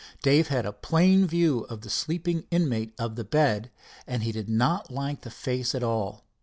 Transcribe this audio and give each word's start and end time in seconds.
Dave 0.23 0.47
had 0.47 0.65
a 0.65 0.73
plain 0.73 1.27
view 1.27 1.59
of 1.69 1.81
the 1.81 1.89
sleeping 1.91 2.47
inmate 2.49 2.95
of 2.97 3.15
the 3.15 3.23
bed, 3.23 3.69
and 4.07 4.23
he 4.23 4.31
did 4.31 4.49
not 4.49 4.89
like 4.89 5.21
the 5.21 5.29
face 5.29 5.75
at 5.75 5.83
all. 5.83 6.25